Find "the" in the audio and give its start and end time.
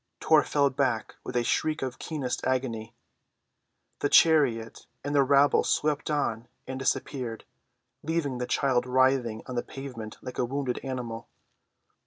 3.99-4.09, 5.13-5.21, 8.39-8.47, 9.53-9.61